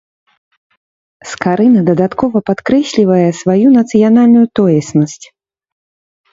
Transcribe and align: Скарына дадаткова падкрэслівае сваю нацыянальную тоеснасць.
Скарына 1.31 1.81
дадаткова 1.89 2.37
падкрэслівае 2.49 3.29
сваю 3.43 3.67
нацыянальную 3.79 4.45
тоеснасць. 4.59 5.23